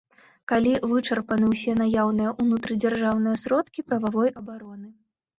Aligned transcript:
Калі 0.51 0.69
вычарпаны 0.91 1.49
ўсе 1.49 1.75
наяўныя 1.81 2.31
ўнутрыдзяржаўныя 2.43 3.35
сродкі 3.41 3.85
прававой 3.91 4.33
абароны. 4.41 4.87